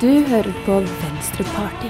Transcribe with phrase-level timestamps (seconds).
[0.00, 1.88] Du hører på Venstreparty.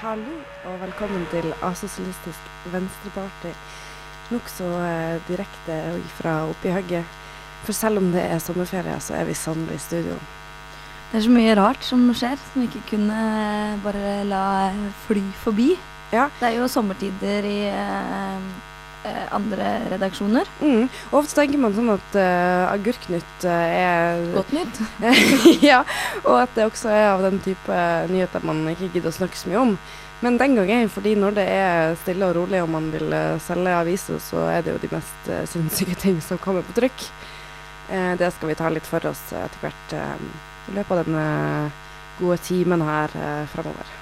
[0.00, 2.38] Hallo og velkommen til Asosialistisk
[2.70, 3.50] Venstreparty.
[4.30, 7.04] Nokså eh, direkte fra oppi hugget.
[7.64, 10.22] For selv om det er sommerferie, så er vi sannelig i studio.
[11.10, 13.20] Det er så mye rart som skjer, som vi ikke kunne
[13.84, 14.42] bare la
[15.06, 15.72] fly forbi.
[16.14, 16.28] Ja.
[16.38, 18.44] Det er jo sommertider i eh,
[19.06, 20.46] eh, andre redaksjoner.
[20.62, 20.86] Mm.
[21.18, 24.78] Ofte tenker man sånn at uh, Agurknytt uh, er Godt nytt.
[25.70, 25.82] ja,
[26.22, 29.50] og at det også er av den type nyheter man ikke gidder å snakke så
[29.50, 29.74] mye om.
[30.20, 33.72] Men den gangen, fordi når det er stille og rolig og man vil eh, selge
[33.72, 37.06] aviser, så er det jo de mest uh, sinnssyke ting som kommer på trykk.
[37.90, 40.26] Eh, det skal vi ta litt for oss eh, etter hvert eh,
[40.68, 41.72] i løpet av den
[42.20, 43.48] gode timen her fremover.
[43.54, 43.96] framover.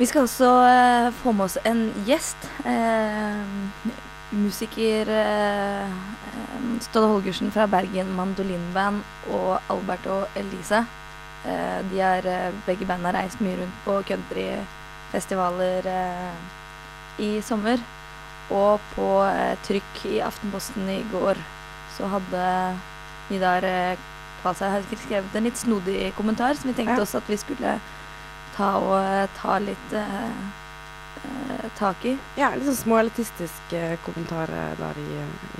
[0.00, 2.46] Vi skal også eh, få med oss en gjest.
[2.64, 3.90] Eh,
[4.32, 10.86] musiker eh, eh, Ståle Holgersen fra Bergen Mandolinband og Albert og Elise.
[11.44, 16.48] Eh, de har eh, begge bandene reist mye rundt på countryfestivaler eh,
[17.20, 17.84] i sommer.
[18.48, 21.44] Og på eh, trykk i Aftenposten i går
[21.98, 22.46] så hadde
[23.28, 24.00] Vidar eh,
[24.42, 27.04] Kvasheim har skrevet en litt snodig kommentar som vi tenkte Ja.
[27.04, 27.74] også at vi skulle
[28.56, 30.30] ta og eh, ta litt eh,
[31.24, 32.16] eh, tak i.
[32.36, 35.08] Ja, litt sånn småelitistisk eh, kommentar eh, der i,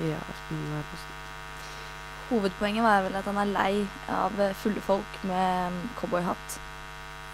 [0.07, 1.17] i Aftenposten.
[2.31, 6.59] Hovedpoenget var vel at han er lei av fulle folk med cowboyhatt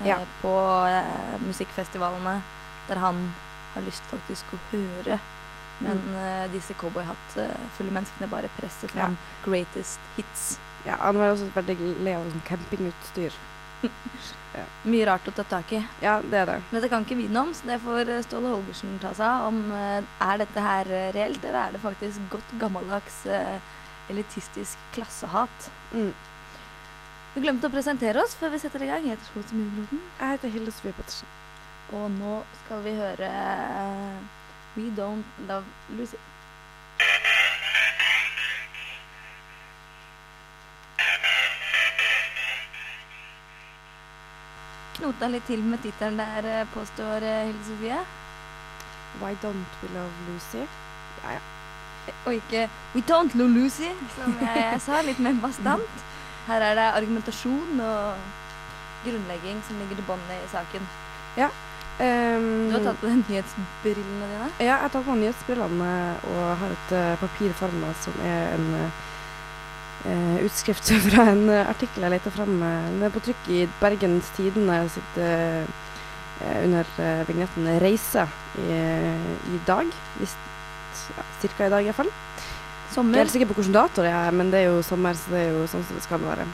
[0.01, 0.19] eh, Ja.
[0.41, 0.53] på
[0.89, 2.39] eh, musikkfestivalene,
[2.89, 3.33] der han
[3.75, 5.19] har lyst faktisk å høre.
[5.79, 6.49] Men Mm.
[6.51, 10.55] disse cowboyhattfulle menneskene bare presser fram greatest hits.
[10.85, 13.33] Ja, han var også veldig lei av sånn campingutstyr.
[14.89, 15.81] Mye rart å ta tak i.
[16.01, 16.55] Ja, det er det.
[16.69, 19.27] Men dette kan ikke vi noe om, så det får eh, Ståle Holgersen ta seg
[19.27, 19.49] av.
[19.51, 23.19] Om eh, er dette her eh, reelt, eller er det faktisk godt gammeldags
[24.07, 25.69] elitistisk klassehat?
[25.91, 26.13] Mm.
[27.35, 29.05] Vi glemte å presentere oss før vi setter i gang.
[29.05, 31.35] Jeg heter Charlotte Myrroden, Jeg heter Hilde Sofie Pettersen.
[31.93, 34.17] og nå skal vi høre uh,
[34.75, 36.17] We Don't Love Lucy.
[45.07, 47.99] Knota litt til med tittelen der, eh, påstår eh, Hilde Sofie.
[49.21, 50.65] Why don't we love Lucy?
[51.23, 51.39] Ja, ja.
[52.25, 53.87] Og ikke We don't love Lucy,
[54.17, 56.03] som jeg, jeg sa, litt mer bastant.
[56.47, 58.19] Her er det argumentasjon og
[59.05, 60.91] grunnlegging som ligger til båndet i saken.
[61.37, 64.49] Um, Du har tatt på deg nyhetsbrillene dine.
[64.59, 65.93] Ja, jeg har tatt på nyhetsbrillene
[66.33, 68.67] og har et uh, papir foran meg som er en
[70.05, 72.57] eh, utskrift fra en eh, artikkel jeg lette fram.
[72.61, 75.63] eh, Den er på trykk i Bergens Tidende sitt, eh,
[76.41, 78.27] eh, under uh, vignetten 'Reise'
[78.61, 78.77] i,
[79.55, 79.89] i dag.
[80.19, 80.35] Hvis,
[81.17, 82.11] ja, cirka i dag, iallfall.
[82.93, 85.33] jeg er helt sikker på hvilken dato det er, men det er jo sommer, så
[85.33, 86.45] det er jo sånn som det skal være.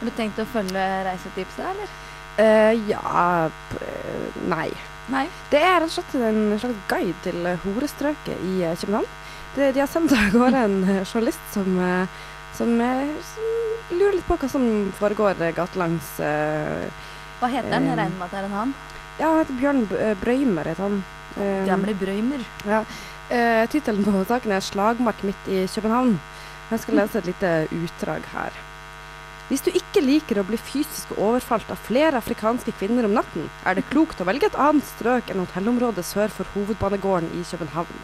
[0.00, 1.92] Har du tenkt å følge reisetipset, eller?
[2.40, 4.70] Eh, ja eh, Nei.
[5.10, 5.26] Nei.
[5.50, 9.08] Det er rett og slett en slags guide til eh, horestrøket i eh, København.
[9.56, 12.20] Det, de har sendt av gårde en eh, journalist som, eh,
[12.56, 16.20] som, eh, som lurer litt på hva som foregår eh, gatelangs.
[16.20, 16.88] eh,
[17.40, 17.86] Hva heter den?
[17.88, 18.74] Jeg regner med at det er en han.
[19.18, 19.86] ja, han heter Bjørn
[20.20, 21.04] Brøymer, heter han.
[21.66, 22.42] Gamle Brøymer.
[22.66, 22.84] Ja.
[23.30, 26.18] Uh, Tittelen på saken er 'Slagmark midt i København'.
[26.70, 28.50] Jeg skal lese et lite utdrag her.
[29.48, 33.74] Hvis du ikke liker å bli fysisk overfalt av flere afrikanske kvinner om natten, er
[33.74, 37.98] det klokt å velge et annet strøk enn hotellområdet sør for hovedbanegården i København.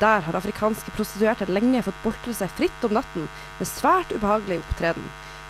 [0.00, 5.06] Der har afrikanske prostituerte lenge fått boltre seg fritt om natten med svært ubehagelig opptreden.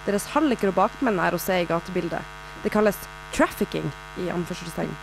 [0.06, 2.22] Deres halliker og bakmenn er å se i gatebildet.
[2.62, 2.98] Det kalles
[3.32, 3.90] 'trafficking'
[4.22, 4.94] i anførselstegn.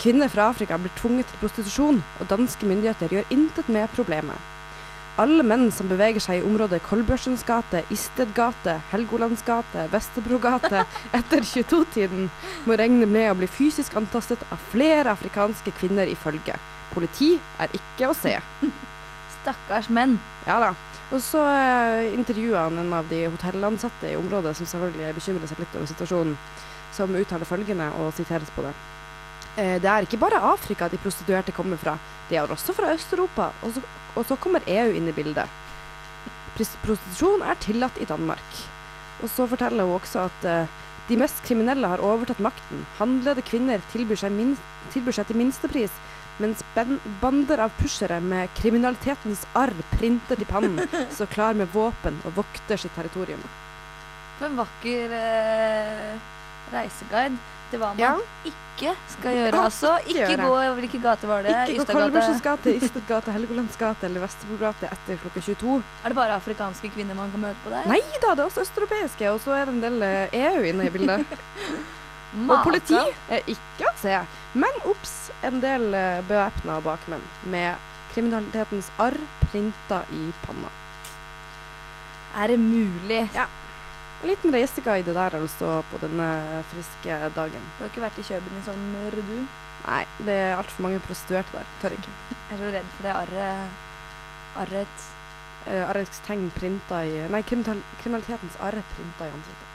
[0.00, 4.38] Kvinner fra Afrika blir tvunget til prostitusjon, og danske myndigheter gjør intet med problemet.
[5.18, 10.84] Alle menn som beveger seg i området Kolbjørsens gate, Isted gate, Helgolands gate, Vesterbro gate
[11.18, 12.30] etter 22-tiden,
[12.64, 16.54] må regne med å bli fysisk antastet av flere afrikanske kvinner i følge.
[16.94, 18.38] Politi er ikke å se.
[19.48, 20.18] Stakkars menn.
[20.46, 20.74] Ja da.
[21.08, 25.62] Og så uh, intervjua han en av de hotellansatte i området, som selvfølgelig bekymrer seg
[25.62, 26.34] litt over situasjonen,
[26.92, 28.74] som uttaler følgende, og siteres på det.
[29.58, 31.94] Eh, det er ikke bare Afrika de prostituerte kommer fra,
[32.28, 33.86] de er også fra Øst-Europa, og, så-
[34.16, 35.48] og så kommer EU inn i bildet.
[36.56, 38.60] Prostitusjon er tillatt i Danmark.
[39.22, 40.66] Og så forteller hun også at eh,
[41.08, 42.84] de mest kriminelle har overtatt makten.
[42.98, 44.56] Handlede kvinner tilbyr seg, min
[44.92, 45.94] tilbyr seg til minstepris,
[46.38, 50.80] mens ben bander av pushere med kriminalitetens arr printet i pannen,
[51.16, 53.42] står klar med våpen og vokter sitt territorium.
[54.38, 56.18] For en vakker eh,
[56.72, 57.38] reiseguide.
[57.70, 58.14] Det var man Ja.
[58.48, 59.50] ikke skal gjøre.
[59.52, 60.46] Ja, Altså, ikke ikke gjøre.
[60.48, 61.56] gå Hvilke gater var det?
[61.74, 61.92] Ikke gå?
[61.98, 65.74] Kolbergsens gate, Isted gate, Helgolands gate eller Vesterbogate etter klokka 22.
[66.04, 67.84] Er det bare afrikanske kvinner man kan møte på der?
[67.90, 70.86] Nei da, det er også østeuropeiske, og så er det en del eh, EU inne
[70.88, 71.26] i bildet.
[72.36, 72.98] Og politi
[73.32, 74.16] er ikke å se.
[74.58, 75.14] Men obs,
[75.46, 77.78] en del uh, bevæpna bakmenn med
[78.12, 79.16] kriminalitetens arr
[79.48, 80.70] printa i panna.
[82.36, 83.22] Er det mulig?
[83.34, 83.48] Ja.
[84.18, 86.28] En liten reiseguide der altså på denne
[86.72, 87.68] friske dagen.
[87.76, 89.36] Du har ikke vært i Kjøben i sommer, du?
[89.86, 91.70] Nei, det er altfor mange prostituerte der.
[91.82, 92.16] Tør ikke.
[92.34, 93.86] Jeg er så redd for det arret
[94.58, 95.06] Arret
[95.68, 99.67] Uh, Arrets tegn printa i Nei, kriminalitetens arr printa i ansiktet.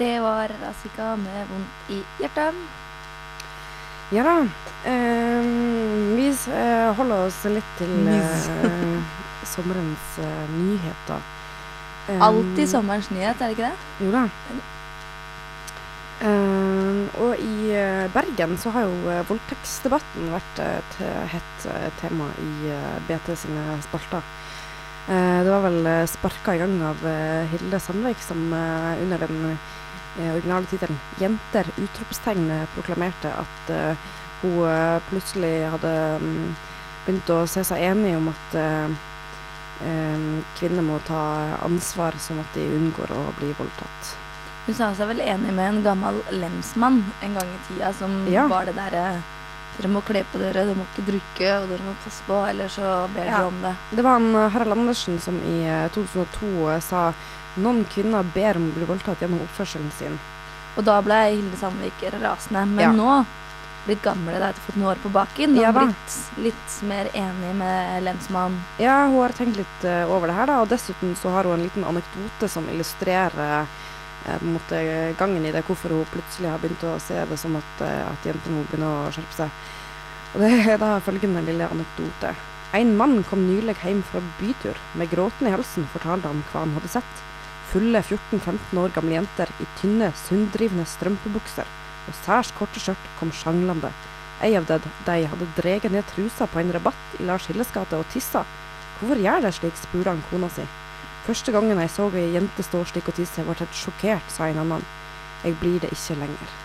[0.00, 2.54] Det var Rasika med vondt i hjertet.
[4.16, 4.36] Ja da.
[4.88, 5.48] Eh,
[6.16, 6.30] vi
[6.96, 8.46] holder oss litt til eh,
[9.44, 11.20] sommerens eh, nyheter.
[12.08, 14.06] Um, Alltid sommerens nyhet, er det ikke det?
[14.06, 14.22] Jo da.
[16.20, 21.86] Um, og i uh, Bergen så har jo uh, voldtektsdebatten vært et eh, hett uh,
[22.00, 22.72] tema i
[23.08, 24.24] BT sine spalter.
[25.08, 27.04] Eh, det var vel uh, sparka i gang av
[27.52, 29.58] Hilde Sandvik som under den
[30.18, 33.94] eh, originale tittelen 'Jenter!' utropstegn eh, proklamerte at eh,
[34.42, 36.56] hun eh, plutselig hadde um,
[37.06, 38.88] begynt å se seg enig om at eh,
[39.86, 44.14] em, kvinner må ta ansvar sånn at de unngår å bli voldtatt.
[44.66, 48.46] Hun sa seg vel enig med en gammel lensmann en gang i tida, som Ja.
[48.48, 49.20] var det derre
[49.80, 52.74] Dere må kle på dere, dere må ikke drikke, og dere må passe på, ellers
[52.76, 53.38] så ber Ja.
[53.38, 53.74] dere om det.
[53.96, 57.14] Det var han Harald Andersen som i eh, 2002 eh, sa
[57.56, 60.18] noen kvinner ber om å bli voldtatt gjennom oppførselen sin.
[60.76, 62.66] Og da ble Hilde Sandvik rasende.
[62.66, 62.92] Men Ja.
[62.92, 63.26] nå,
[63.86, 67.54] blitt gamle, da, etter fått noen år på baken, og ja, blitt litt mer enig
[67.56, 68.62] med lensmannen.
[68.78, 71.54] Ja, hun har tenkt litt uh, over det her, da, og dessuten så har hun
[71.58, 73.66] en liten anekdote som illustrerer
[74.24, 74.80] på en måte
[75.18, 78.26] gangen i det, hvorfor hun plutselig har begynt å se det som at, eh, at
[78.26, 79.50] jentene må begynne å skjerpe seg.
[80.34, 82.34] Og det er da følgende lille anekdote.
[82.76, 84.76] En mann kom nylig hjem fra bytur.
[84.94, 87.24] Med gråten i halsen fortalte han hva han hadde sett.
[87.70, 91.68] Fulle 14-15 år gamle jenter i tynne, sunndrivende strømpebukser
[92.10, 93.92] og særs korte skjørt kom sjanglende.
[94.42, 97.98] Ei av de, de hadde dreget ned trusa på en rabatt i Lars Hilles gate
[98.00, 98.42] og tissa.
[98.98, 100.64] Hvorfor gjør de slik, spurte han kona si.
[101.28, 104.64] Første gangen jeg så ei jente stå slik og tisse, ble jeg sjokkert, sa en
[104.64, 104.90] annen.
[105.44, 106.58] Jeg blir det ikke lenger.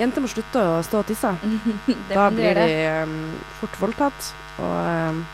[0.00, 1.36] Jenter må slutte å stå og tisse.
[2.14, 2.72] Da blir de
[3.04, 3.16] um,
[3.60, 5.24] fort voldtatt, og um,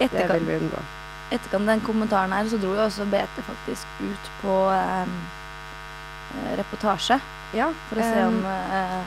[0.00, 0.86] det vil vi unngå.
[1.30, 5.14] Etterkant den kommentaren her, så dro jo også BT faktisk ut på eh,
[6.36, 7.18] eh, reportasje
[7.56, 9.00] Ja, for å se om eh,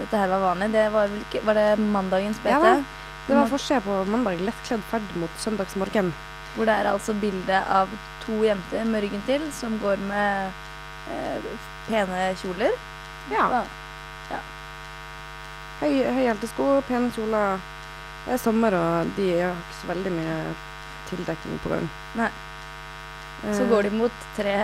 [0.00, 0.72] dette her var vanlig.
[0.74, 2.50] Det var vel ikke Var det mandagens BT?
[2.54, 2.74] Ja da.
[3.28, 6.12] det var forskjell på mandag 'Lettkledd ferd mot søndagsmorgen'.
[6.56, 7.92] Hvor det er altså bilde av
[8.26, 10.50] to jenter med ryggen til som går med
[11.12, 11.46] eh,
[11.86, 12.74] pene kjoler.
[13.30, 13.62] Ja.
[15.82, 17.62] Høy, høyhælte sko, pene kjoler.
[18.26, 20.36] Det er sommer, og de har ikke så veldig mye
[21.12, 21.86] tildekking på gang.
[22.18, 22.30] Nei.
[23.42, 24.56] Så går de mot tre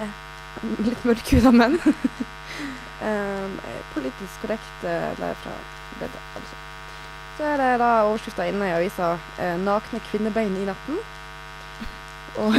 [0.87, 1.77] Litt mørkhuda menn.
[1.79, 3.59] um,
[3.95, 5.55] politisk korrekt uh, lærer fra
[6.01, 6.63] BT, altså.
[7.39, 10.99] Så er det da overskrifta inne i avisa eh, 'Nakne kvinnebein i natten'.
[12.43, 12.57] Og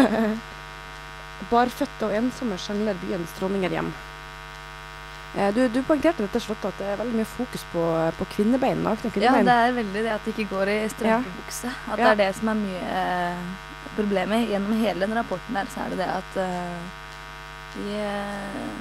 [1.50, 3.92] Barføtte og ensomme sjangler byens dronninger hjem'.
[5.38, 7.84] Eh, du, du poengterte dette, slottet at det er veldig mye fokus på,
[8.18, 8.82] på kvinnebein.
[9.22, 11.74] Ja, det er veldig det at det ikke går i strømpebukse.
[11.92, 13.44] At det er det som er mye eh,
[13.98, 14.48] problemet.
[14.50, 16.80] Gjennom hele den rapporten der så er det det at eh,
[17.76, 18.76] de, eh,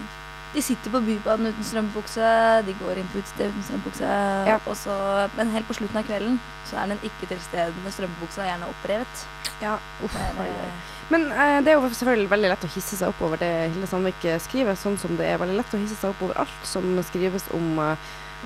[0.54, 2.28] de sitter på bybanen uten strømpebukse,
[2.66, 4.12] de går inn på utstedet uten strømpebukse,
[4.48, 4.58] Ja.
[4.66, 4.94] og så,
[5.36, 6.38] men helt på slutten av kvelden
[6.68, 9.26] så er den ikke-tilstedende strømpebuksa gjerne opprevet.
[9.60, 12.96] ja, uff, Det er, eh, Men eh, det er jo selvfølgelig veldig lett å hisse
[12.96, 15.96] seg opp over det Hilde Sandvik skriver, sånn som det er veldig lett å hisse
[15.96, 17.96] seg opp over alt som skrives om eh,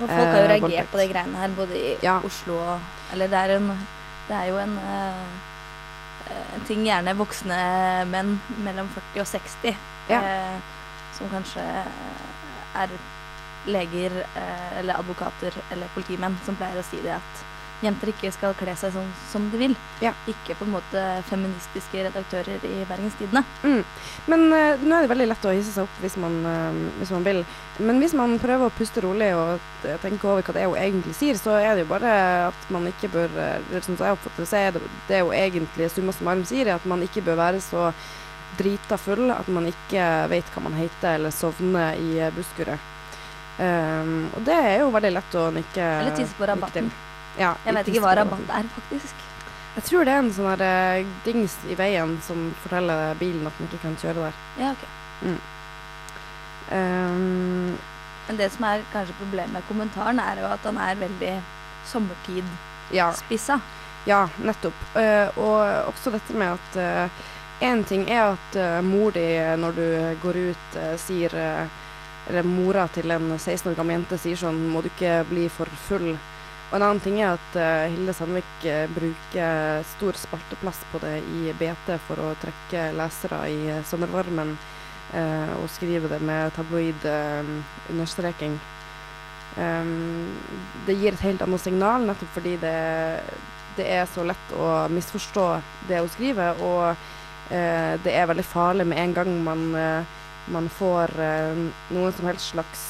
[0.01, 2.19] Og folk har jo reagert på de greiene her, både i Ja.
[2.23, 2.79] Oslo og
[3.13, 3.67] Eller det er, en,
[4.27, 5.52] det er jo en, eh, en
[6.67, 7.57] ting gjerne voksne
[8.11, 9.75] menn mellom 40 og 60
[10.09, 10.19] Ja.
[10.19, 10.59] eh,
[11.17, 11.63] som kanskje
[12.75, 12.89] er
[13.65, 17.43] leger eh, eller advokater eller politimenn som pleier å si det at
[17.83, 19.75] jenter ikke skal kle seg sånn som de vil.
[20.03, 20.13] Ja.
[20.29, 23.43] Ikke på en måte feministiske redaktører i Bergens Tidende.
[23.63, 23.83] Mm.
[24.31, 27.13] Men uh, nå er det veldig lett å hisse seg opp hvis man, uh, hvis
[27.15, 27.43] man vil.
[27.83, 30.77] Men hvis man prøver å puste rolig og eh, tenke over hva det er hun
[30.77, 32.11] egentlig sier, så er det jo bare
[32.51, 33.31] at man ikke bør
[33.73, 36.85] Sånn som jeg oppfatter det, er det det hun egentlig summa summarum sier, er at
[36.89, 37.89] man ikke bør være så
[38.59, 42.91] drita full at man ikke vet hva man heter, eller sovner i busskuret.
[43.57, 46.87] Um, og det er jo veldig lett å nikke Eller tisse på rabatten.
[47.39, 49.23] Ja, Jeg vet ikke hva rabatt er, faktisk.
[49.73, 53.57] Jeg tror det er en sånn her eh, dings i veien som forteller bilen at
[53.57, 54.41] den ikke kan kjøre der.
[54.61, 54.83] Ja, ok.
[56.73, 57.73] Um,
[58.27, 61.33] Men det som er kanskje problemet med kommentaren, er jo at den er veldig
[61.89, 63.57] sommertidspissa.
[63.57, 63.61] ja,
[64.05, 64.85] ja, nettopp.
[64.93, 67.11] Uh, og også dette med at
[67.63, 69.23] Én ting er at uh, mor di,
[69.57, 69.85] når du
[70.23, 71.67] går ut, uh, sier uh,
[72.27, 75.69] Eller mora til en 16 år gammel jente sier sånn Må du ikke bli for
[75.87, 76.13] full?
[76.73, 77.57] Og en annen ting er at
[77.93, 78.63] Hilde Sandvik
[78.95, 84.55] bruker stor spalteplass på det i BT for å trekke lesere i sommervarmen,
[85.59, 87.05] og skrive det med tabloid
[87.93, 88.57] understreking.
[89.53, 90.33] Um,
[90.87, 92.75] det gir et helt annet signal, nettopp fordi det,
[93.77, 95.47] det er så lett å misforstå
[95.91, 96.57] det hun skriver.
[96.57, 97.11] og
[97.53, 99.65] det er veldig farlig med en gang man,
[100.49, 101.11] man får
[101.93, 102.85] noen som helst slags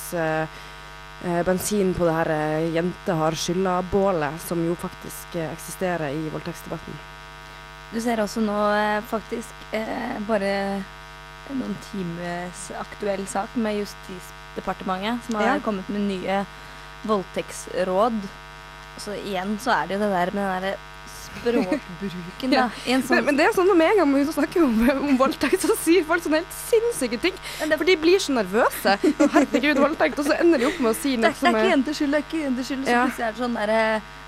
[1.23, 2.31] bensin på det her
[2.73, 6.99] 'jente har skylda'-bålet, som jo faktisk eksisterer i voldtektsdebatten.
[7.93, 8.59] Du ser også nå
[9.07, 9.53] faktisk
[10.27, 10.83] bare
[11.51, 15.59] noen times aktuell sak med Justisdepartementet, som har ja.
[15.63, 16.39] kommet med nye
[17.07, 18.19] voldtektsråd.
[19.01, 20.75] Så igjen så er det jo det der med den derre
[21.41, 22.67] språkbruken, da.
[22.85, 25.77] Sånn men, men, det er sånn med en gang man snakker om, om voldtekt, så
[25.79, 27.37] sier folk sånne helt sinnssyke ting.
[27.63, 28.97] For de blir så nervøse.
[29.35, 30.19] Herregud, voldtekt.
[30.21, 32.01] Og så ender de opp med å si noe som er Det er ikke jenters
[32.01, 32.83] skyld, det er ikke jenters skyld.
[32.83, 33.05] Så ja.
[33.07, 33.79] plutselig er det sånn derre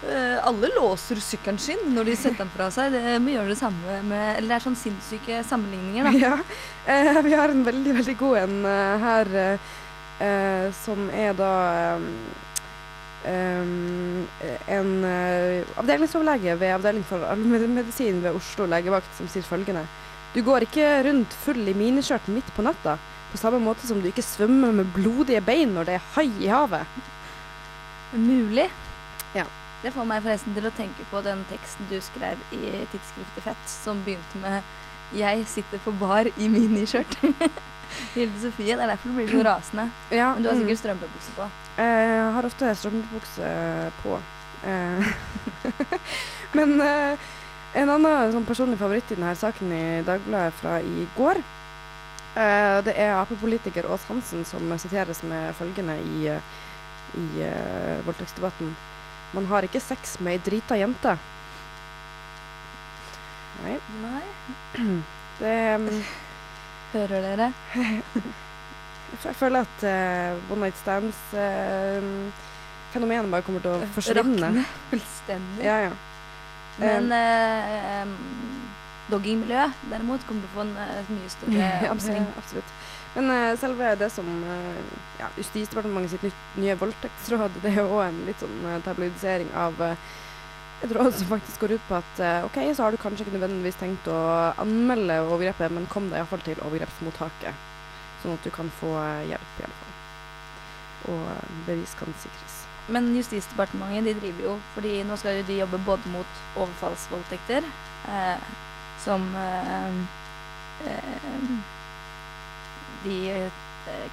[0.06, 2.96] uh, Alle låser sykkelen sin når de setter den fra seg.
[2.96, 6.16] Det, vi gjør det samme med Eller det er sånn sinnssyke sammenligninger, da.
[6.26, 6.36] Ja.
[6.86, 9.34] Uh, vi har en veldig, veldig god en uh, her
[10.72, 11.50] som er da
[13.26, 14.28] Um,
[14.70, 19.82] en uh, avdelingsoverlege ved Avdeling for allmennmedisin ved Oslo legevakt som sier følgende
[20.36, 23.00] Du går ikke rundt full i miniskjørt midt på natta,
[23.32, 26.52] på samme måte som du ikke svømmer med blodige bein når det er hai i
[26.52, 26.86] havet.
[28.14, 28.70] Mulig.
[29.34, 29.48] Ja.
[29.82, 33.70] Det får meg forresten til å tenke på den teksten du skrev i tidsskriftet Fett,
[33.70, 34.62] som begynte med
[35.14, 37.18] 'Jeg sitter på bar i miniskjørt'.
[38.16, 39.90] Hilde Sofie, det er derfor du blir så rasende.
[40.12, 40.82] Ja, Men du har sikkert mm.
[40.84, 41.50] strømpebukse på.
[41.78, 43.52] Jeg har ofte strømpebukse
[44.02, 44.20] på.
[44.66, 45.08] Eh,
[46.58, 47.28] men eh,
[47.76, 51.42] en annen sånn personlig favoritt i denne saken i Dagbladet fra i går,
[52.40, 56.32] eh, det er Ap-politiker Ås Hansen som siteres med følgende i,
[57.20, 58.72] i uh, voldtektsdebatten.
[59.36, 61.18] Man har ikke sex med ei drita jente.
[63.64, 63.78] Nei.
[64.04, 64.24] Nei.
[65.36, 65.52] Det
[66.96, 67.54] Hører dere?
[69.26, 74.40] jeg føler at uh, one night stands-fenomenet uh, bare kommer til å forsvinne.
[74.40, 75.64] Rakne fullstendig.
[75.66, 75.94] Ja, ja.
[76.80, 78.16] Men uh, um,
[79.12, 82.26] doggingmiljøet derimot kommer til å få en uh, mye større oppsving.
[82.42, 82.70] absolutt.
[83.18, 84.84] Men uh, selve det som uh,
[85.20, 86.26] ja, Justisdepartementet sitt
[86.64, 89.74] nye voldtektsråd, det er jo òg en litt sånn tabloidisering av
[90.84, 93.80] et råd som faktisk går ut på at OK, så har du kanskje ikke nødvendigvis
[93.80, 94.20] tenkt å
[94.62, 97.64] anmelde overgrepet, men kom deg iallfall til overgrepsmottaket.
[98.26, 98.92] Sånn at du kan få
[99.30, 99.96] hjelp, iallfall.
[101.14, 102.62] Og eh, bevis kan sikres.
[102.90, 107.66] Men Justisdepartementet de driver jo fordi nå skal jo de jobbe både mot overfallsvoldtekter,
[108.10, 108.50] eh,
[109.06, 110.02] som eh,
[110.90, 111.54] eh,
[113.06, 113.62] de eh,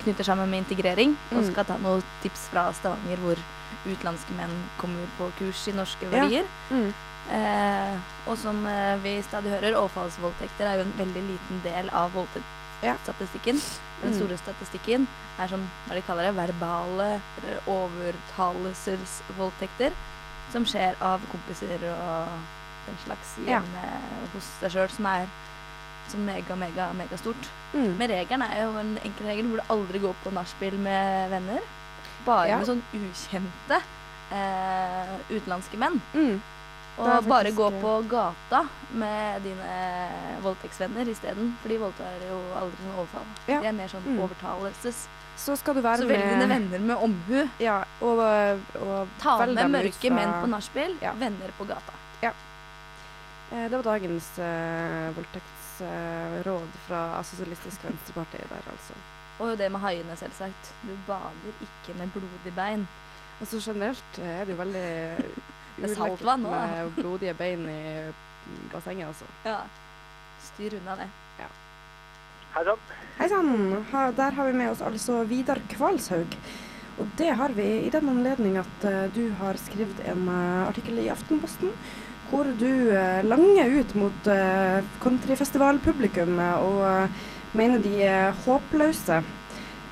[0.04, 1.36] knytter sammen med integrering, mm.
[1.38, 3.44] og skal ta noen tips fra Stavanger hvor
[3.86, 6.46] utenlandske menn kommer på kurs i norske verdier.
[6.70, 6.76] Ja.
[6.76, 6.92] Mm.
[7.32, 7.94] Eh,
[8.26, 8.56] og som
[9.04, 13.56] vi stadig hører, overfallsvoldtekter er jo en veldig liten del av voldtektsstatistikken.
[13.62, 13.68] ja.
[14.02, 14.18] Den mm.
[14.18, 15.02] store statistikken
[15.38, 19.92] er sånn hva de kaller det, verbale eller overtalelsesvoldtekter.
[20.52, 22.28] Som skjer av kompiser og
[22.86, 23.98] den slags hjemme ja.
[24.34, 25.24] hos deg sjøl, som er
[26.10, 27.48] så mega, mega, megastort.
[27.72, 27.94] Mm.
[28.00, 29.46] Men regelen er jo en enkel regel.
[29.46, 31.62] Du burde aldri gå på nachspiel med venner.
[32.26, 32.58] Bare ja.
[32.60, 33.78] med sånn ukjente
[34.32, 36.00] eh, utenlandske menn.
[36.14, 36.36] Mm.
[37.02, 38.66] Og bare gå på gata
[39.00, 39.76] med dine
[40.44, 41.54] voldtektsvenner isteden.
[41.62, 43.26] For de voldtar jo aldri sånn overfall.
[43.48, 43.62] Ja.
[43.64, 44.20] De er mer sånn mm.
[44.26, 45.06] overtaleses.
[45.42, 47.38] Så skal du være Så velg dine venner med omhu.
[47.62, 48.20] Ja, og,
[48.84, 50.14] og Ta med mørke fra...
[50.18, 51.14] menn på nachspiel, ja.
[51.18, 51.96] venner på gata.
[52.22, 52.34] Ja.
[53.52, 59.00] Eh, det var dagens uh, voldtektsråd uh, fra Sosialistisk Venstreparti der, altså.
[59.42, 60.74] Og det med haiene, selvsagt.
[60.86, 62.84] Du bader ikke med blodige bein.
[63.40, 64.82] Altså generelt er det jo veldig
[65.82, 66.20] er òg.
[66.38, 67.82] Med blodige bein i
[68.72, 69.26] bassenget, altså.
[69.44, 69.64] Ja.
[70.52, 71.08] Styr unna det.
[71.40, 71.48] Ja.
[72.54, 72.84] Hei sann.
[73.18, 74.14] Hei sann.
[74.20, 76.38] Der har vi med oss altså Vidar Kvalshaug.
[77.00, 81.00] Og det har vi i den anledning at uh, du har skrevet en uh, artikkel
[81.00, 81.72] i Aftenposten
[82.28, 84.28] hvor du uh, langer ut mot
[85.02, 87.08] countryfestivalpublikum og
[87.52, 89.22] mener de er håpløse.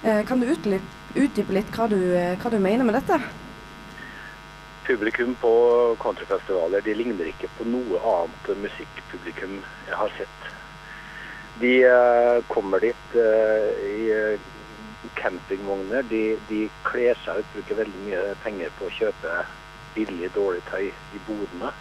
[0.02, 1.98] kan du utdype litt hva du,
[2.40, 3.20] hva du mener med dette?
[4.90, 5.52] publikum på
[6.02, 10.48] countryfestivaler de ligner ikke på noe annet musikkpublikum jeg har sett.
[11.60, 14.00] De uh, kommer dit uh, i
[15.18, 19.36] campingvogner de, de kler seg ut, bruker veldig mye penger på å kjøpe
[19.94, 21.72] billig, dårlig tøy i bodene.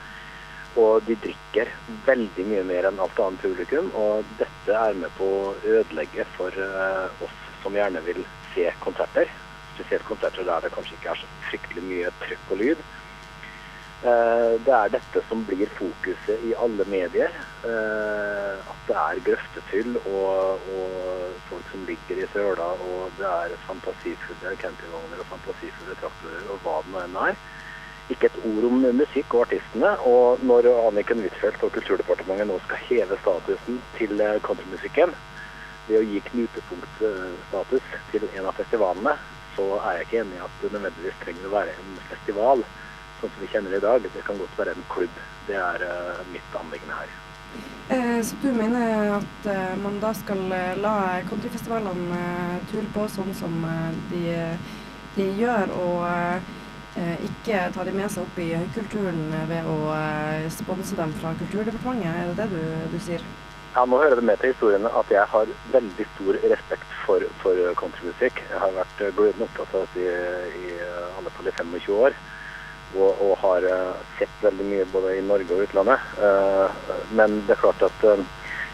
[0.78, 1.72] Og de drikker
[2.06, 3.90] veldig mye mer enn alt annet publikum.
[3.98, 8.22] Og dette er med på å ødelegge for eh, oss som gjerne vil
[8.54, 9.32] se konserter.
[9.74, 12.84] Spesielt konserter der det kanskje ikke er så fryktelig mye trykk og lyd.
[14.00, 17.34] Eh, det er dette som blir fokuset i alle medier.
[17.68, 23.58] Eh, at det er grøftefyll og, og folk som ligger i søla, og det er
[23.66, 27.42] fantasifulle campingvogner og fantasifulle traktorer og hva det nå enn er.
[28.10, 29.92] Ikke et ord om musikk og artistene.
[30.10, 35.14] Og når Anniken Huitfeldt og Kulturdepartementet nå skal heve statusen til eh, countrymusikken
[35.90, 39.16] ved å gi knutepunktstatus til en av festivalene,
[39.56, 42.62] så er jeg ikke enig i at det nødvendigvis trenger å være en festival
[43.20, 44.06] sånn som vi kjenner det i dag.
[44.14, 45.18] Det kan godt være en klubb.
[45.50, 47.18] Det er uh, mitt anliggende her.
[47.90, 53.08] Eh, så du mener at eh, man da skal eh, la countryfestivalene eh, ture på
[53.10, 54.22] sånn som eh, de,
[55.16, 56.52] de gjør, og eh,
[57.28, 59.78] ikke ta de med seg opp i høykulturen ved å
[60.54, 62.10] sponse dem fra Kulturdepartementet?
[62.10, 63.24] Er det det du, du sier?
[63.76, 67.60] Ja, Nå hører det med til historiene at jeg har veldig stor respekt for, for
[67.80, 68.42] countrymusikk.
[68.50, 70.06] Jeg har vært glødende opptatt av dette
[70.58, 70.78] i, i
[71.20, 72.18] alle fall i 25 år
[72.96, 76.08] og, og har uh, sett veldig mye både i Norge og utlandet.
[77.14, 78.06] Men det er klart at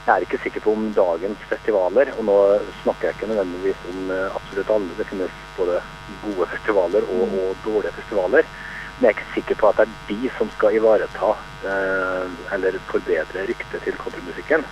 [0.05, 2.37] jeg er ikke sikker på om dagens festivaler, og nå
[2.83, 5.79] snakker jeg ikke nødvendigvis om absolutt alle, det finnes både
[6.21, 8.49] gode festivaler og, og, dårlige festivaler,
[8.95, 11.31] men jeg er ikke sikker på at det er de som skal ivareta
[12.55, 14.63] eller forbedre ryktet til countrymusikken.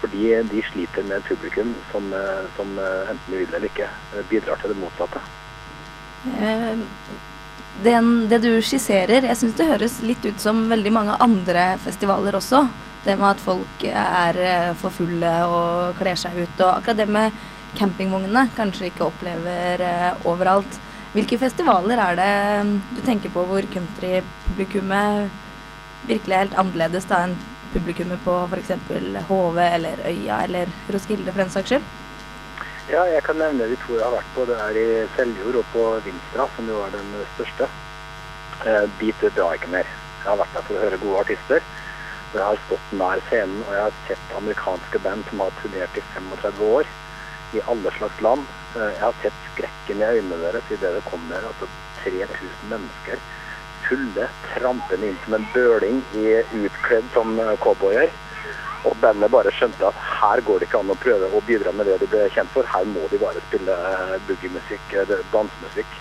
[0.00, 2.08] Fordi de sliter med publikum som,
[2.56, 3.90] som enten de vil eller ikke
[4.30, 5.20] bidrar til det motsatte
[7.82, 12.36] den, det du skisserer, jeg syns det høres litt ut som veldig mange andre festivaler
[12.38, 12.66] også.
[13.02, 16.54] Det med at folk er eh, for fulle og kler seg ut.
[16.60, 17.38] Og akkurat det med
[17.78, 20.76] campingvognene kanskje ikke opplever uh, overalt.
[21.12, 22.34] Hvilke festivaler er det
[22.68, 25.32] mm, du tenker på hvor countrypublikummet
[26.08, 27.34] virkelig er helt annerledes da enn
[27.72, 28.72] publikummet på f.eks.
[29.28, 31.90] HV eller Øya eller Roskilde for den saks skyld?
[32.90, 34.44] Ja, jeg kan nevne de to jeg har vært på.
[34.48, 34.86] Det er i
[35.16, 37.68] Seljord og på Vinstra, som jo er den største.
[38.66, 39.92] Eh, dit drar jeg ikke mer.
[40.22, 41.64] Jeg har vært der for å høre gode artister.
[42.32, 46.04] Jeg har stått nær scenen, og jeg har sett amerikanske band som har turnert i
[46.14, 46.88] 35 år.
[47.52, 48.46] I alle slags land.
[48.72, 51.68] Eh, jeg har sett skrekken i øynene deres idet det kommer altså
[52.00, 53.20] 3000 mennesker
[53.84, 58.08] fulle, trampende inn som en bøling i utkledd som eh, cowboyer.
[58.88, 61.86] Og bandet bare skjønte at her går det ikke an å prøve å bidra med
[61.86, 62.66] det de ble kjent for.
[62.66, 64.96] Her må de bare spille uh, boogiemusikk,
[65.30, 65.92] dansemusikk.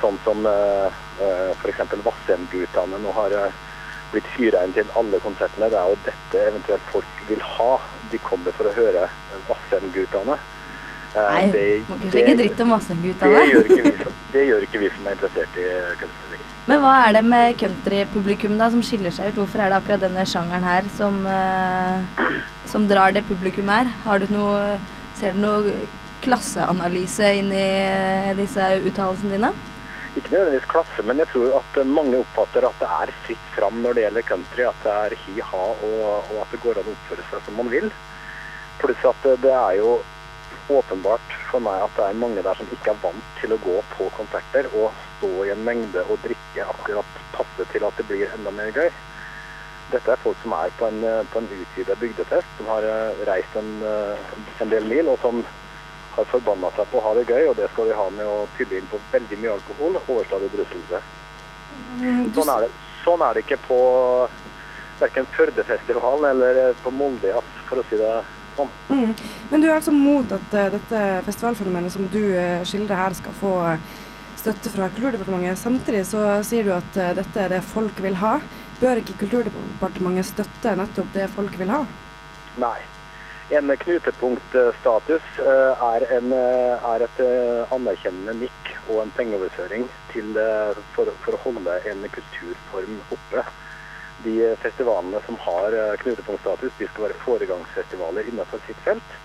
[0.00, 0.88] Sånn som uh,
[1.20, 1.82] uh, f.eks.
[2.06, 3.60] Vassendgutane nå har uh,
[4.14, 5.70] blitt hyra inn til alle konsertene.
[5.72, 7.70] Det er jo dette eventuelt folk vil ha.
[8.12, 9.08] De kommer for å høre
[9.48, 10.38] Vassendgutane.
[11.14, 13.44] Nei, det, må ikke legge dritt om Vassendgutane.
[13.70, 15.68] Det, det, gjør ikke vi som er interessert i
[16.00, 16.48] kunstmusikk.
[16.64, 19.42] Men hva er det med countrypublikum da som skiller seg ut?
[19.42, 22.24] Hvorfor er det akkurat denne sjangeren her som, uh,
[22.70, 23.90] som drar det publikum her?
[24.06, 24.78] Har du noe,
[25.20, 25.76] ser du noe
[26.24, 29.50] klasseanalyse inn i eh, disse uttalelsene dine?
[30.14, 33.96] Ikke nødvendigvis klasse, men jeg tror at mange oppfatter at det er fritt fram når
[33.96, 34.66] det gjelder country.
[34.68, 37.70] At det er hi-ha, og, og, at det går an å oppføre seg som man
[37.72, 37.88] vil.
[38.82, 39.96] Pluss at det er jo
[40.70, 43.74] åpenbart for meg at det er mange der som ikke er vant til å gå
[43.96, 48.30] på konserter og stå i en mengde og drikke akkurat passe til at det blir
[48.36, 48.88] enda mer gøy.
[49.92, 53.58] Dette er folk som er på en, på en utvida bygdetest, som har eh, reist
[53.60, 54.32] en, eh,
[54.64, 55.42] en del mil, og som
[56.16, 58.46] har forbanna seg på å ha det gøy, og det skal de ha med å
[58.58, 61.00] tylle inn på veldig mye alkohol og overstadig beruselse.
[61.98, 62.70] Mm, sånn, er det.
[63.02, 63.80] sånn er det ikke på
[65.00, 68.14] verken Førdefestivalen eller på Moldejazz, for å si det
[68.54, 68.72] sånn.
[68.90, 69.12] Mm.
[69.50, 73.36] Men du er altså mot at uh, dette festivalfenomenet som du uh, skildrer her, skal
[73.40, 73.54] få
[74.38, 75.58] støtte fra Kulturdepartementet.
[75.58, 78.36] Samtidig så sier du at uh, dette er det folk vil ha.
[78.80, 81.84] Bør ikke Kulturdepartementet støtte nettopp det folk vil ha?
[82.62, 82.78] Nei.
[83.52, 87.20] En knutepunktstatus uh, er, en, uh, er, et
[87.74, 90.32] anerkjennende nikk og en pengeoverføring til,
[90.94, 93.44] for, for, å holde en kulturform oppe.
[94.24, 99.16] De festivalene som har knutepunktstatus, de skal være foregangsfestivaler innenfor sitt felt.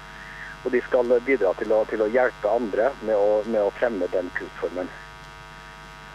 [0.65, 4.09] Og de skal bidra til å, til å hjelpe andre med å, med å fremme
[4.11, 4.91] den kunstformen.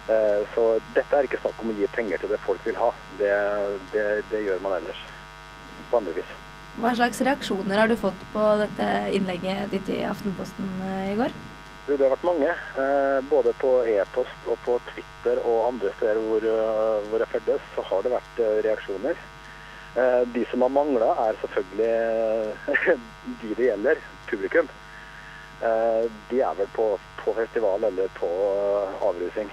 [0.08, 2.90] Eh, så dette er ikke snakk om å gi penger til det folk vil ha.
[3.20, 3.34] Det,
[3.94, 5.00] det, det gjør man ellers
[5.88, 6.34] på andre vis.
[6.80, 11.34] Hva slags reaksjoner har du fått på dette innlegget ditt i Aftenposten eh, i går?
[11.84, 12.54] Det har vært mange.
[12.80, 16.48] Eh, både på e-post og på Twitter og andre steder hvor,
[17.10, 19.24] hvor jeg ferdes, så har det vært reaksjoner.
[20.34, 22.96] De som har mangla, er selvfølgelig
[23.42, 24.72] de det gjelder, publikum.
[25.64, 26.86] Eh, de er vel på,
[27.22, 29.52] på festival eller på eh, avrusing.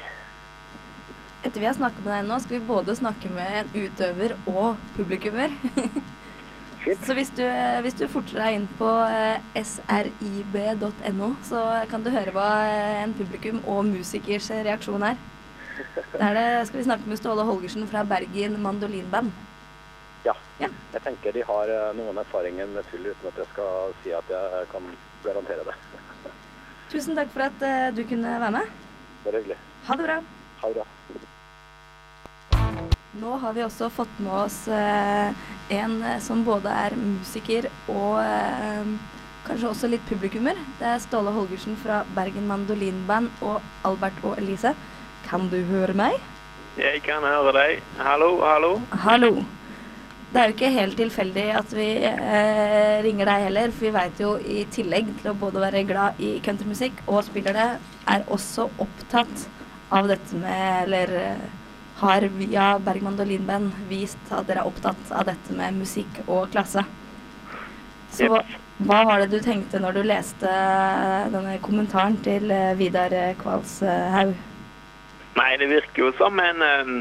[1.41, 4.81] Etter vi har snakket med deg nå, skal vi både snakke med en utøver og
[4.97, 5.53] publikummer.
[6.81, 7.03] Fint.
[7.05, 7.43] Så hvis du,
[7.85, 13.13] hvis du forter deg inn på eh, srib.no, så kan du høre hva eh, en
[13.17, 15.19] publikum og musikers reaksjon er.
[16.17, 19.31] Der det, skal vi snakke med Ståle Holgersen fra Bergen Mandolinband.
[20.25, 20.33] Ja.
[20.59, 20.69] Ja.
[20.93, 24.33] Jeg tenker de har eh, noen erfaringer med fyll uten at jeg skal si at
[24.33, 24.89] jeg kan
[25.25, 25.77] garantere det.
[26.91, 28.73] Tusen takk for at eh, du kunne være med.
[29.25, 29.59] Bare hyggelig.
[29.87, 30.17] Ha det bra.
[30.63, 31.29] Ha det bra.
[33.19, 35.31] Nå har vi også fått med oss eh,
[35.75, 38.93] en eh, som både er musiker og eh,
[39.43, 40.55] kanskje også litt publikummer.
[40.79, 44.71] Det er Ståle Holgersen fra Bergen Mandolinband og Albert og Elise.
[45.27, 46.15] Kan du høre meg?
[46.79, 47.83] Jeg kan høre deg.
[47.99, 48.73] Hallo, hallo.
[49.03, 49.35] Hallo.
[50.31, 54.21] Det er jo ikke helt tilfeldig at vi eh, ringer deg heller, for vi veit
[54.23, 57.71] jo i tillegg til å både være glad i countrymusikk og spiller det,
[58.07, 59.49] er også opptatt
[59.91, 61.19] av dette med Eller
[62.01, 66.49] har via Bergmant og Lindben vist at dere er opptatt av dette med musikk og
[66.53, 66.83] klasse.
[68.11, 68.41] Så hva,
[68.83, 70.53] hva var det du tenkte når du leste
[71.31, 74.33] denne kommentaren til eh, Vidar eh, Kvalshaug?
[75.37, 76.97] Nei, det virker jo som en um,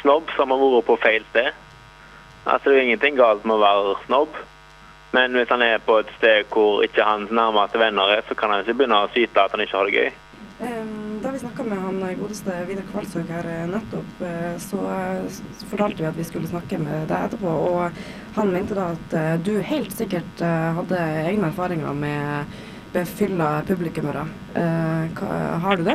[0.00, 1.52] snobb som har vært på feil sted.
[2.44, 4.40] Altså, det er jo ingenting galt med å være snobb.
[5.14, 8.50] Men hvis han er på et sted hvor ikke hans nærmeste venner er, så kan
[8.50, 10.08] han ikke begynne å syte at han ikke har det gøy.
[11.24, 15.36] Da vi snakka med han godeste Vidar Kvalshaug her eh, nettopp, eh, så eh,
[15.70, 17.52] fortalte vi at vi skulle snakke med deg etterpå.
[17.68, 22.58] Og han mente da at eh, du helt sikkert eh, hadde egne erfaringer med
[22.92, 24.26] befylla publikummere.
[24.52, 25.22] Eh,
[25.64, 25.94] Har du det?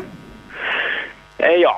[1.37, 1.75] Eh, ja,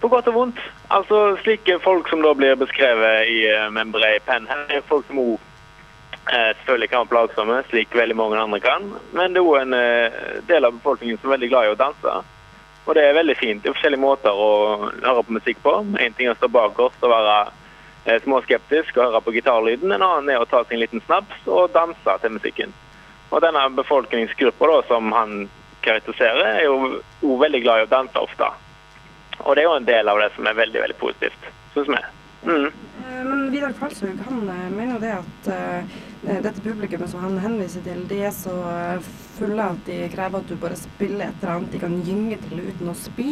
[0.00, 0.62] på godt og vondt.
[0.88, 4.86] Altså, slike folk som da blir beskrevet i, Membrei med en bred penn, her er
[4.88, 8.88] folk som eh, selvfølgelig kan være plagsomme, slik veldig mange andre kan.
[9.12, 10.16] Men det er òg en eh,
[10.48, 12.16] del av befolkningen som er veldig glad i å danse.
[12.86, 13.62] Og det er veldig fint.
[13.62, 14.50] Det er forskjellige måter å
[14.94, 15.74] høre på musikk på.
[15.82, 17.36] En ting er å stå bakerst og være
[18.06, 19.92] eh, småskeptisk og høre på gitarlyden.
[19.92, 22.74] En annen er å ta seg en liten snaps og danse til musikken.
[23.34, 25.48] Og denne befolkningsgruppa som han
[25.82, 28.48] karakteriserer, er jo jo veldig glad i å danse ofte.
[29.42, 32.02] Og det er jo en del av det som er veldig, veldig positivt, synes vi.
[32.46, 32.66] Mm.
[32.66, 35.50] Eh, Men Vidar Kvalshaug han eh, mener jo det at
[36.22, 40.48] dette publikummet som han henviser til, de er så eh, fulle at de krever at
[40.50, 43.30] du bare spiller et eller annet de kan gynge til uten å spy.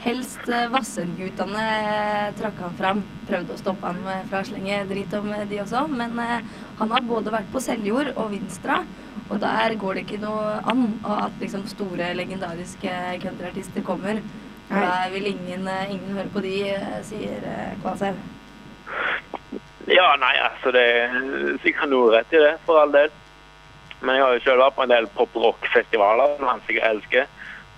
[0.00, 3.02] Helst eh, Vassendgutane eh, trakk han fram.
[3.28, 5.82] Prøvde å stoppe han med fra å slenge drit om eh, de også.
[5.92, 6.46] Men eh,
[6.78, 8.80] han har både vært på Seljord og Vinstra,
[9.28, 12.94] og der går det ikke noe an at liksom store, legendariske
[13.26, 14.22] countryartister kommer.
[14.70, 17.44] Da vil ingen, eh, ingen høre på de, eh, sier
[17.82, 18.16] Kvasev.
[19.90, 23.12] Ja, nei, altså det er sikkert noe rett i det, for all del.
[24.04, 27.30] Men jeg har jo selv vært på en del pop-rock-festivaler som han sikkert elsker.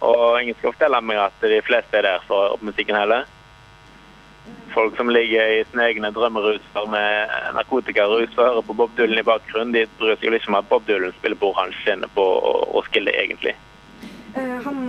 [0.02, 3.28] Og ingen skal fortelle meg at de fleste er der for musikken heller.
[4.74, 9.26] Folk som ligger i sine egne drømmeruser med narkotikarus og hører på Bob Dylan i
[9.26, 12.24] bakgrunnen, de bryr seg jo ikke om at Bob Dylan spiller på oransje kjenner på
[12.72, 13.54] Roskilde, egentlig.
[14.34, 14.80] Eh, Han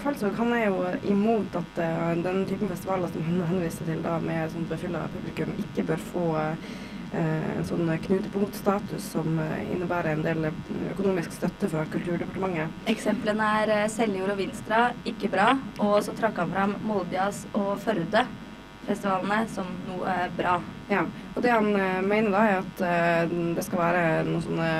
[0.00, 0.82] Kvalsvåg han er jo
[1.12, 5.54] imot at eh, den typen festivaler som han henviser til da med sånn befylla publikum,
[5.62, 6.74] ikke bør få eh,
[7.14, 10.56] en sånn knutepunktstatus som eh, innebærer en del eh,
[10.92, 12.72] økonomisk støtte fra Kulturdepartementet.
[12.90, 15.52] Eksemplene er eh, Seljord og Vinstra, ikke bra.
[15.78, 20.58] Og så trakk han fram Moldejazz og Førde-festivalene som noe bra.
[20.90, 24.72] Ja, og det han eh, mener da er at eh, det skal være noen sånne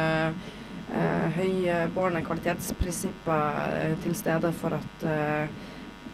[0.97, 5.57] eh, høybårne kvalitetsprinsipper eh, til stede for at eh,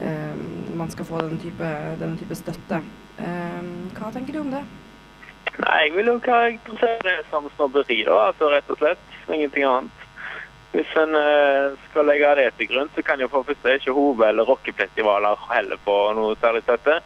[0.05, 0.47] eh,
[0.77, 2.85] man skal få den type, denne type støtte.
[3.19, 3.61] Eh,
[3.97, 4.63] hva tenker du om det?
[5.61, 9.03] Nei, jeg vil jo karakterisere det som snobberi, da, altså rett og slett.
[9.29, 10.07] Ingenting annet.
[10.73, 14.29] Hvis en uh, skal legge det til grunn, så kan jo for første ikke hove-
[14.31, 16.99] eller rockefestivaler heller få noe særlig støtte.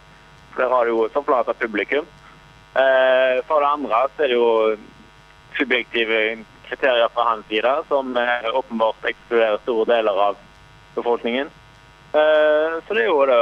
[0.53, 2.07] For der har du jo av publikum.
[2.77, 4.49] Uh, for det andre så er det jo
[5.57, 6.21] subjektive
[6.69, 10.39] kriterier fra hans side som uh, åpenbart ekskluderer store deler av
[10.95, 11.51] befolkningen.
[12.17, 13.37] Eh, så det er jo det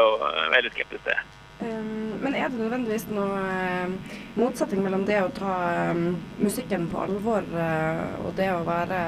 [0.56, 1.20] veldig skeptisk til.
[1.62, 5.54] Um, men er det nødvendigvis noe eh, motsetning mellom det å ta
[5.92, 9.00] um, musikken på alvor uh, og det å være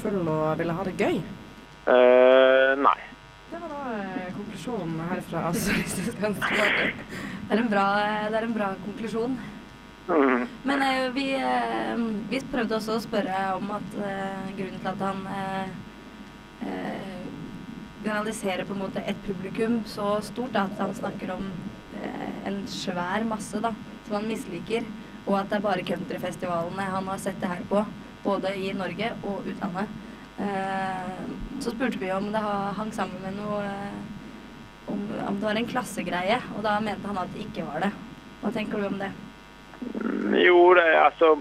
[0.00, 1.18] full og ville ha det gøy?
[1.88, 2.98] Uh, nei.
[3.50, 6.92] Det var da uh, konklusjonen herfra Sosialistisk Venstreparti.
[7.44, 7.88] Det er en bra,
[8.30, 9.36] det er en bra konklusjon.
[10.04, 10.46] Mm.
[10.68, 10.82] Men
[11.16, 11.30] vi,
[12.28, 15.22] vi prøvde også å spørre om at grunnen til at han
[18.04, 21.48] generaliserer på en måte et publikum så stort, at han snakker om
[22.48, 23.72] en svær masse da,
[24.06, 24.86] som han misliker,
[25.24, 27.84] og at det er bare countryfestivalene han har sett det her på,
[28.24, 30.00] både i Norge og utlandet.
[30.38, 31.10] Eh,
[31.60, 32.42] så spurte vi om det
[32.78, 34.00] hang sammen med noe eh,
[34.90, 37.92] om, det var en klassegreie, og da mente han at det ikke var det.
[38.42, 39.12] Hva tenker du om det?
[40.44, 41.36] Jo, det er altså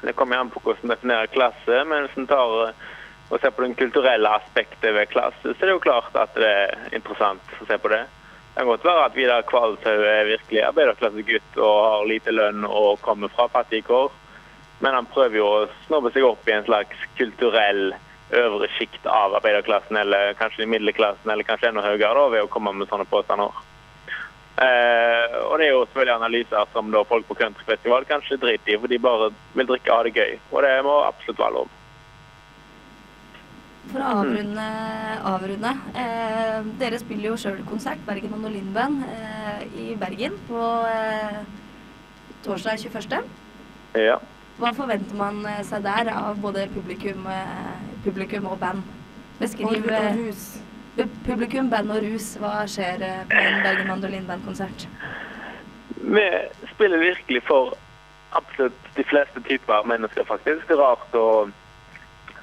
[0.00, 2.88] Det kommer an på hvordan man definerer klasse, men hvis en tar eh,
[3.30, 6.48] og ser på den kulturelle aspektet ved klasse, så er det jo klart at det
[6.50, 8.00] er interessant å se på det.
[8.50, 12.98] Det kan godt være at Vidar Kvalshaug er virkelig arbeiderklassegutt og har lite lønn og
[13.04, 14.10] kommer fra fattige kår,
[14.82, 17.92] men han prøver jo å snobbe seg opp i en slags kulturell
[18.36, 22.74] øvre sjikt av arbeiderklassen, eller kanskje middelklassen, eller kanskje enda høyere, da, ved å komme
[22.74, 23.54] med sånne påstander.
[24.60, 28.92] Eh, og det er jo selvfølgelig analyser som folk på countryfestival kanskje driter i, for
[28.92, 30.40] de bare vil drikke og ha det gøy.
[30.52, 31.76] Og det må absolutt være lov.
[33.90, 34.66] For å avrunde,
[35.26, 41.40] avrunde eh, Dere spiller jo sjøl konsert, Bergen Mandolinband, eh, i Bergen på eh,
[42.46, 43.26] torsdag 21.
[43.98, 44.20] Ja.
[44.60, 47.74] Hva forventer man eh, seg der av både publikum, eh,
[48.06, 48.86] publikum og band?
[49.40, 50.20] Beskriv eh,
[51.26, 52.34] publikum, band og rus.
[52.38, 54.86] Hva skjer eh, på en Bergen Mandolinband-konsert?
[56.00, 56.26] Vi
[56.74, 57.74] spiller virkelig for
[58.38, 60.62] absolutt de fleste typer mennesker, faktisk.
[60.68, 61.26] Det er rart å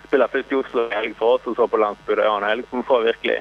[0.07, 2.67] spille først i Oslo en helg for oss, og så på landsbygda en annen helg.
[2.69, 3.37] Så vi får virkelig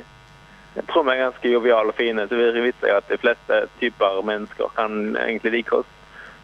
[0.76, 4.18] Jeg tror vi er ganske joviale og fine, så vi viser at de fleste typer
[4.28, 5.86] mennesker kan egentlig like oss.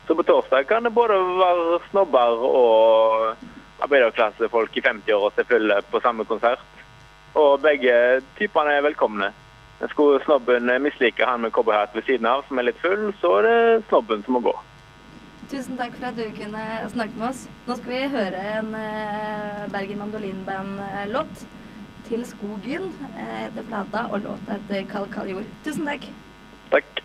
[0.07, 3.37] Så på torsdag kan det både være snobber og
[3.85, 6.65] arbeiderklassefolk i 50-åra som fulle på samme konsert.
[7.35, 9.33] Og begge typene er velkomne.
[9.91, 13.49] Skulle snobben mislike han med cowboyhatt ved siden av, som er litt full, så er
[13.49, 14.55] det snobben som må gå.
[15.53, 17.43] Tusen takk for at du kunne snakke med oss.
[17.67, 21.45] Nå skal vi høre en eh, Bergen Mandolinband-låt.
[22.07, 25.53] 'Til skogen' eh, heter plata, og låta heter 'Kald, kald jord'.
[25.65, 26.09] Tusen takk.
[26.73, 27.02] Takk.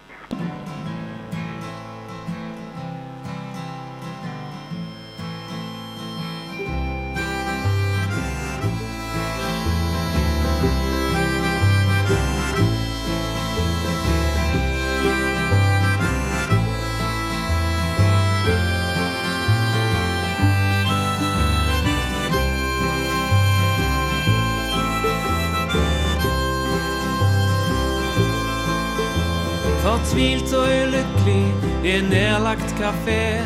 [31.88, 33.40] I en nedlagt kafé.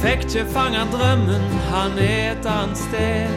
[0.00, 3.28] Fikk ikke fanga drømmen, han er et annet sted.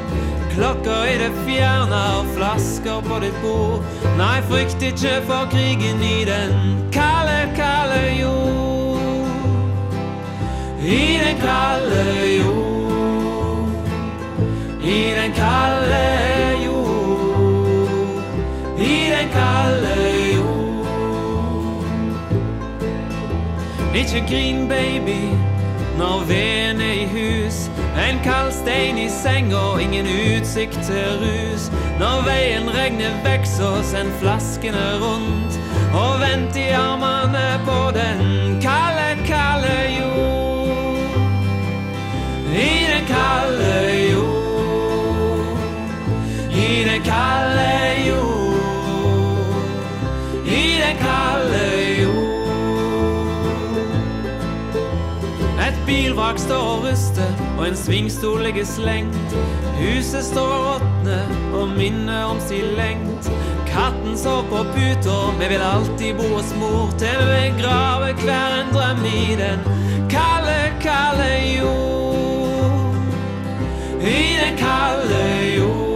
[0.53, 3.83] Klokka i det fjerne og flasker på ditt bord.
[4.19, 9.35] Nei, frykt ikke for krigen i den kalde, kalde jord.
[10.81, 12.05] I den kalde
[12.37, 13.73] jord.
[14.83, 16.05] I den kalde
[16.65, 18.23] jord.
[18.79, 20.16] I den kalde jord.
[23.97, 25.21] Ikke grin, baby,
[25.97, 27.71] når veden er i hus.
[28.09, 31.71] En kald stein i senga, ingen utsikt til rus.
[31.99, 35.57] Når veien regner vekk, så send flaskene rundt.
[35.97, 38.21] Og vent i armene på den
[38.61, 41.17] kalde, kalde jord.
[42.53, 43.73] I den kalde
[44.11, 45.57] jord.
[46.53, 47.76] I den kalde
[55.87, 59.35] bilvrak står og ruster, og en svingstol ligger slengt.
[59.79, 63.31] Huset står og råtner og minner om si lengt.
[63.69, 68.71] Katten sov på puta, vi vil alltid bo hos mor til vi graver hver en
[68.75, 69.59] drøm i den
[70.09, 72.95] kalde, kalde jord.
[74.01, 75.86] I den kalde jord.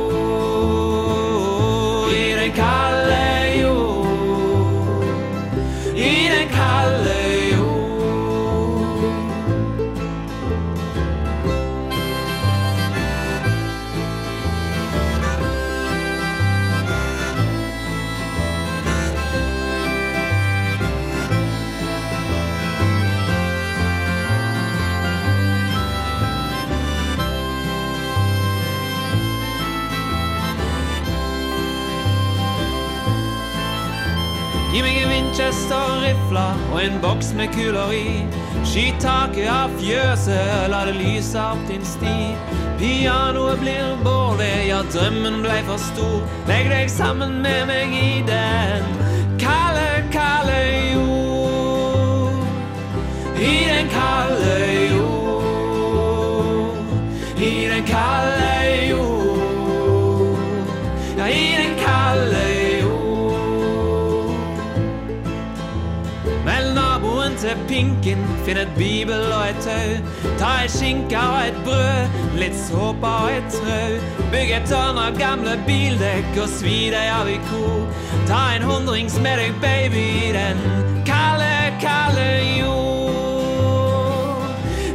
[36.31, 38.25] Winchester-rifle og en boks med kuler i.
[38.65, 42.35] Skyt av fjøset, la det lyse opp din sti.
[42.79, 46.21] Pianoet blir bålet, ja, drømmen blei for stor.
[46.47, 48.83] Legg deg sammen med meg i den
[49.39, 50.59] kalde, kalde
[50.93, 52.33] jord.
[53.37, 54.57] I den kalde
[54.91, 55.11] jord.
[57.41, 58.30] I den kalde
[67.51, 69.91] til pinken, finn et bibel og et tau.
[70.39, 72.07] Ta ei skinke og et brød,
[72.39, 73.93] litt såpe og et trau.
[74.31, 77.87] Bygg et tårn av gamle bildekk og svi deg av i kor.
[78.29, 80.57] Ta en hundrings med deg, baby, i den
[81.07, 81.51] kalde,
[81.83, 84.45] kalde jord.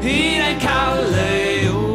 [0.06, 1.28] I den kalde
[1.66, 1.85] jord.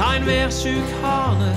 [0.00, 1.52] Ta en værsjuk hane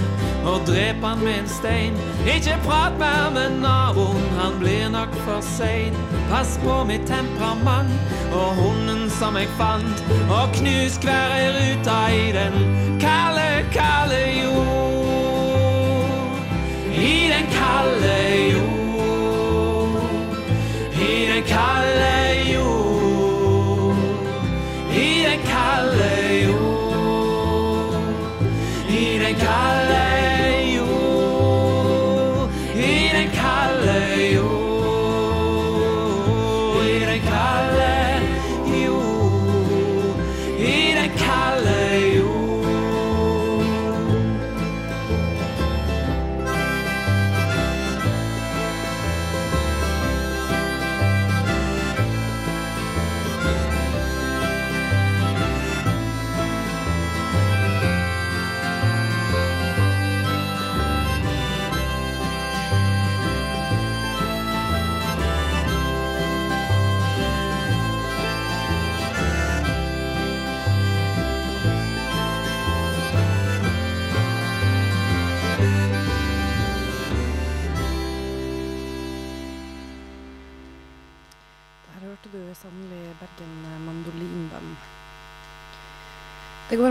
[0.46, 1.94] og drep han med en stein.
[2.36, 5.96] Ikke prat mer med naboen, han blir nok for sein.
[6.30, 7.94] Pass på mitt temperament
[8.34, 12.60] og hunden som jeg fant, og knus hver ei rute i den
[13.00, 16.38] kalde, kalde jord.
[16.92, 18.16] I den kalde
[18.52, 18.73] jord.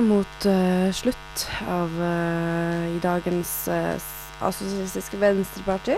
[0.07, 3.97] Mot uh, slutt av uh, i dagens uh,
[4.43, 5.97] Asosialistiske Venstreparti.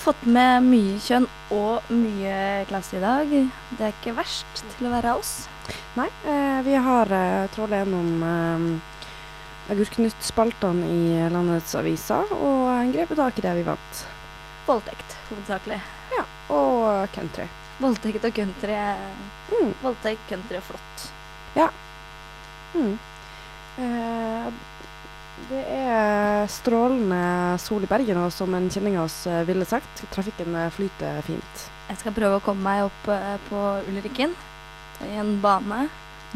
[0.00, 3.32] Fått med mye kjønn og mye klasse i dag.
[3.76, 5.34] Det er ikke verst til å være oss.
[5.98, 13.38] Nei, eh, vi har uh, tråla gjennom uh, Agurknytt-spaltene i landets aviser og grepet tak
[13.38, 14.02] i det vi vant.
[14.66, 15.78] Voldtekt, hovedsakelig.
[16.16, 16.24] Ja,
[16.56, 17.46] og country.
[17.80, 18.80] Voldtekt og country
[19.50, 19.72] Mm.
[19.82, 21.08] Voldtekt, country og flott.
[22.74, 22.98] Mm.
[23.80, 24.50] Eh,
[25.50, 27.20] det er strålende
[27.62, 31.22] sol i Bergen, og som en kjenning av oss eh, ville sagt, trafikken eh, flyter
[31.26, 31.64] fint.
[31.90, 34.36] Jeg skal prøve å komme meg opp eh, på Ulrikken
[35.08, 35.86] i en bane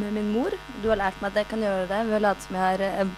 [0.00, 0.56] med min mor.
[0.82, 3.12] Du har lært meg at jeg kan gjøre det ved å late som jeg har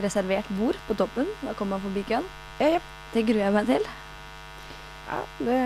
[0.00, 1.26] reservert bord på toppen.
[1.42, 2.28] Da kommer man forbi køen.
[2.60, 2.82] Ja, ja.
[3.10, 3.86] Det gruer jeg meg til.
[5.08, 5.56] ja det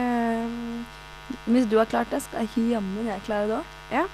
[1.44, 3.74] Hvis du har klart det, skal jeg jammen jeg klare det òg.
[3.92, 4.06] eh,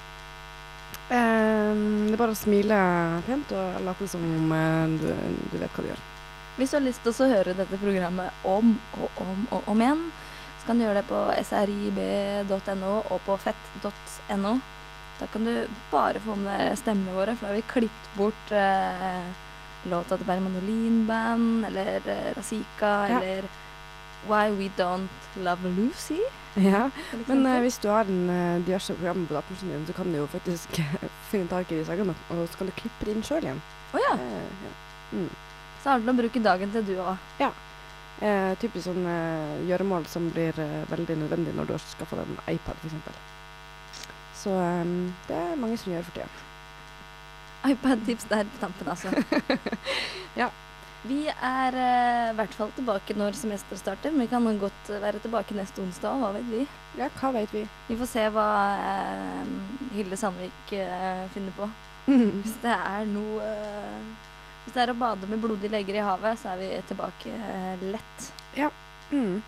[1.11, 2.77] Det er bare å smile
[3.27, 5.09] pent og late som om eh, du,
[5.51, 6.03] du vet hva du gjør.
[6.55, 10.05] Hvis du har lyst til å høre dette programmet om og om og om igjen,
[10.61, 14.53] så kan du gjøre det på srib.no og på fett.no.
[15.19, 15.53] Da kan du
[15.91, 19.27] bare få med stemmene våre, for da har vi klippet bort eh,
[19.91, 23.19] låta til Berg Mandolinband, eller eh, Razika, Ja.
[23.19, 23.49] eller
[24.27, 25.09] Why We Don't
[25.41, 26.19] Love Lucy.
[26.59, 26.89] Ja,
[27.27, 30.17] Men uh, hvis du har en, uh, diverse programmer på datamaskinen din, så kan du
[30.19, 30.81] jo faktisk
[31.31, 33.61] finne tak i de sangene, og så kan du klippe det inn sjøl igjen.
[33.95, 34.13] Å ja.
[34.19, 34.73] Uh, ja.
[35.11, 35.29] Mm.
[35.81, 37.17] Så har du å bruke dagen til du òg.
[38.21, 42.29] Eh, typisk sånn eh, gjøremål som blir eh, veldig nødvendig når du har skaffa deg
[42.29, 44.11] en iPad, f.eks.
[44.43, 44.91] Så um,
[45.25, 46.43] det er mange som gjør for tida.
[47.71, 49.09] iPad-tips der på tampen, altså.
[50.41, 50.51] Ja.
[51.01, 55.21] Vi er eh, i hvert fall tilbake når semesteret starter, men vi kan godt være
[55.23, 56.19] tilbake neste onsdag.
[56.21, 56.65] Hva vet vi?
[56.99, 57.63] Ja, hva vet vi?
[57.87, 59.55] Vi får se hva eh,
[59.95, 61.69] Hilde Sandvik eh, finner på.
[62.11, 64.05] Hvis det er noe eh,
[64.65, 67.87] Hvis det er å bade med blodige legger i havet, så er vi tilbake eh,
[67.95, 68.29] lett.
[69.11, 69.41] Mm.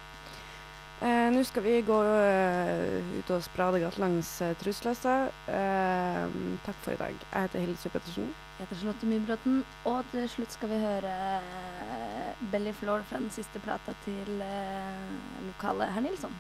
[1.04, 5.16] Eh, Nå skal vi gå uh, ut og sprade gatelangs uh, Trusløsa.
[5.50, 7.18] Uh, takk for i dag.
[7.34, 8.30] Jeg heter Hilde Supertersen.
[8.60, 9.58] Jeg heter Charlotte Mybråten,
[9.90, 11.12] og til slutt skal vi høre
[11.42, 15.08] eh, Belly Floor fra den siste plata til eh,
[15.50, 16.36] lokale Herr Nilsson.